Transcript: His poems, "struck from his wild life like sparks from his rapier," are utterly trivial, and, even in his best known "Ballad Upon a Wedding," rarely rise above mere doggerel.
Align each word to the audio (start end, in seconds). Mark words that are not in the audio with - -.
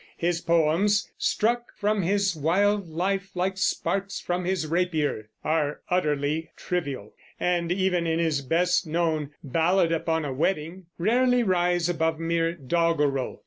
His 0.17 0.41
poems, 0.41 1.11
"struck 1.19 1.65
from 1.77 2.01
his 2.01 2.35
wild 2.35 2.89
life 2.89 3.29
like 3.35 3.55
sparks 3.59 4.19
from 4.19 4.45
his 4.45 4.65
rapier," 4.65 5.29
are 5.43 5.81
utterly 5.91 6.49
trivial, 6.57 7.13
and, 7.39 7.71
even 7.71 8.07
in 8.07 8.17
his 8.17 8.41
best 8.41 8.87
known 8.87 9.29
"Ballad 9.43 9.91
Upon 9.91 10.25
a 10.25 10.33
Wedding," 10.33 10.87
rarely 10.97 11.43
rise 11.43 11.87
above 11.87 12.17
mere 12.17 12.53
doggerel. 12.53 13.39